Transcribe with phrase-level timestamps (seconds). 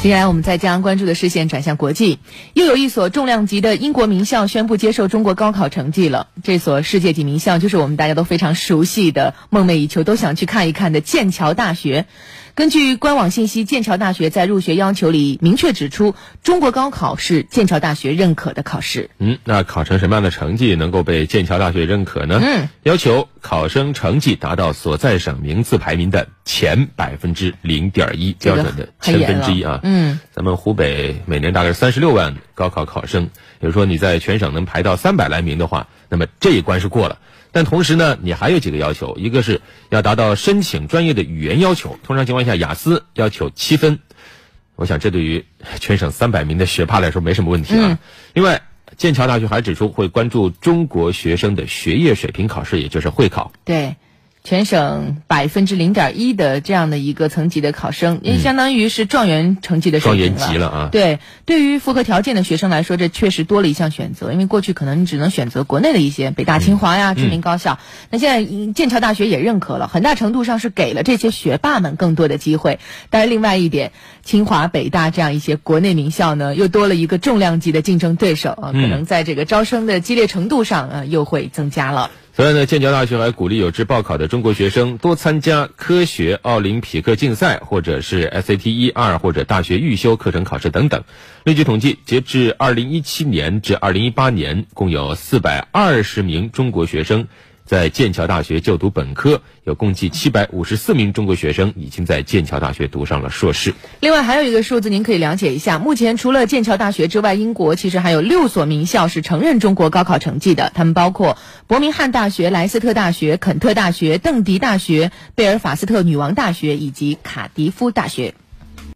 [0.00, 2.20] 接下来，我们再将关注的视线转向国际，
[2.54, 6.28] 又有一所重量级的英国名校宣布接受中国高考成绩了。
[6.44, 12.06] 这所世界级名校就是我们大家都非常熟悉的、梦寐以求、都想去看一看的剑桥大学。
[12.54, 19.10] 根据官网信息，剑桥大学在入学要求里明确指出，中国高考是剑桥大学认可的考试。
[19.18, 22.40] 嗯，那考成什么样的成绩能够被剑桥大学认可呢？
[22.40, 26.28] 嗯，要求考生成绩达到所在省名次排名的
[26.58, 29.78] 前百分之零点一，标准的千分之一啊。
[29.84, 37.20] 嗯，咱们湖北每年大概三十六万高考考生，也就是说你在全省能排到三百来名的话，那么这一关是过了。
[37.52, 44.00] 但同时呢，你还有几个要求，一个是要达到申请专业的语言要求，通常情况下雅思要求七分，
[44.74, 45.44] 我想这对于
[45.78, 48.00] 全省三百名的学霸来说没什么问题啊。
[48.34, 48.62] 另外，
[48.96, 53.52] 剑桥大学还指出会关注中国学生的学业水平考试，也就是会考。
[53.64, 53.94] 对。
[54.44, 60.38] 全省百分之零点一的这样的一个层级的考生，也相当于是状元成绩的水平了。
[60.38, 60.88] 状元级了啊！
[60.90, 64.32] 对，对于符合条件的学生来说，这确实多了一项选择。
[64.32, 67.78] 因为过去可能你只能选择国内的一些北大、清华呀知名高校，
[68.10, 72.78] 那现在剑桥大学也认可了，很大程度上是给了这些学霸们更多的机会。
[73.10, 82.10] 但是另外一点，清华、北大这样一些国内名校呢，又多了一个重量级的竞争对手啊，可能在这个招生的激烈程度上啊，又会增加了。
[82.38, 91.02] 此外呢，剑桥大学还鼓励有志报考的中国学生多参加科学奥林匹克竞赛，或者是 SAT 一二或者大学预修课程考试等等。
[91.42, 97.26] 根据统计，截至二零一七年至二零一八年，共有四百二十名中国学生。
[97.68, 103.74] 在剑桥大学就读本科，有共计七百五十四名中国学生已经在剑桥大学读上了硕士。
[104.00, 105.78] 另外还有一个数字，您可以了解一下。
[105.78, 118.32] 目前除了剑桥大学之外，英国其实还有六所名校是承认中国高考成绩的，他们包括伯明翰大学、莱斯特大学、肯特大学、邓迪大学、贝尔法斯特女王大学以及卡迪夫大学。